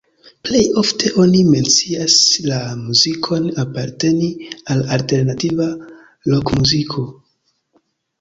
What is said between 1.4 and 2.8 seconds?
mencias la